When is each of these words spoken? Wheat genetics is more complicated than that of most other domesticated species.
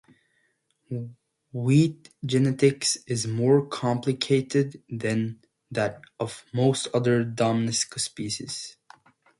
Wheat 1.53 2.09
genetics 2.25 2.95
is 3.05 3.27
more 3.27 3.63
complicated 3.67 4.81
than 4.89 5.39
that 5.69 6.01
of 6.19 6.43
most 6.51 6.87
other 6.91 7.23
domesticated 7.23 8.01
species. 8.01 8.77